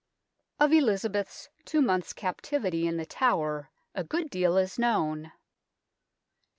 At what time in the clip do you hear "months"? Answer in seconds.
1.79-2.11